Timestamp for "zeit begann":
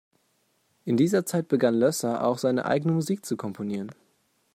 1.27-1.79